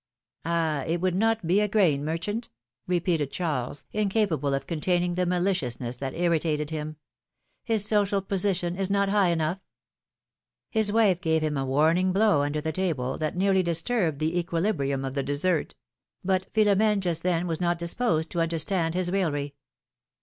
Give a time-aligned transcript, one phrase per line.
[0.47, 0.83] ^^Ah!
[0.89, 2.49] it would not be a grain merchant?"
[2.87, 3.79] repeated philomj^ne's marriages.
[3.91, 6.95] 65 Charles, incapable of containing the maliciousness that irritated him;
[7.69, 9.59] ^Miis social position is not high enough
[10.71, 15.05] His wife gave him a Avarning blow under the table, that nearly disturbed the equilibrium
[15.05, 15.75] of the dessert;
[16.25, 19.53] but Philo m^ne just then was not disposed to understand his raillery.